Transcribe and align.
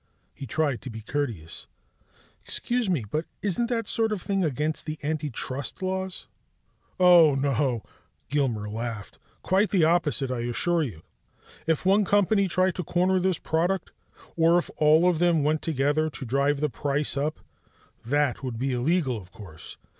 He 0.33 0.47
tried 0.47 0.81
to 0.81 0.89
be 0.89 1.01
courteous: 1.01 1.67
"Excuse 2.41 2.89
me, 2.89 3.05
but 3.11 3.25
isn't 3.43 3.67
that 3.69 3.87
sort 3.87 4.11
of 4.11 4.19
thing 4.19 4.43
against 4.43 4.87
the 4.87 4.97
anti 5.03 5.29
trust 5.29 5.83
laws?" 5.83 6.25
"Oh, 6.99 7.35
no!" 7.35 7.83
Gilmer 8.27 8.67
laughed. 8.67 9.19
"Quite 9.43 9.69
the 9.69 9.83
opposite, 9.83 10.31
I 10.31 10.39
assure 10.39 10.81
you. 10.81 11.03
If 11.67 11.85
one 11.85 12.03
company 12.03 12.47
tried 12.47 12.73
to 12.77 12.83
corner 12.83 13.19
this 13.19 13.37
product, 13.37 13.91
or 14.35 14.57
if 14.57 14.71
all 14.77 15.07
of 15.07 15.19
them 15.19 15.43
went 15.43 15.61
together 15.61 16.09
to 16.09 16.25
drive 16.25 16.61
the 16.61 16.69
price 16.71 17.15
up, 17.15 17.39
that 18.03 18.41
would 18.41 18.57
be 18.57 18.73
illegal, 18.73 19.17
of 19.21 19.31
course. 19.31 19.77